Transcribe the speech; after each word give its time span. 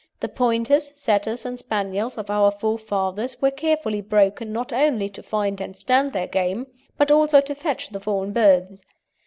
The 0.19 0.29
Pointers, 0.29 0.91
Setters, 0.99 1.45
and 1.45 1.59
Spaniels 1.59 2.17
of 2.17 2.31
our 2.31 2.49
forefathers 2.49 3.39
were 3.39 3.51
carefully 3.51 4.01
broken 4.01 4.51
not 4.51 4.73
only 4.73 5.09
to 5.09 5.21
find 5.21 5.61
and 5.61 5.75
stand 5.75 6.11
their 6.11 6.25
game, 6.25 6.65
but 6.97 7.11
also 7.11 7.39
to 7.41 7.53
fetch 7.53 7.89
the 7.89 7.99
fallen 7.99 8.33
birds. 8.33 8.83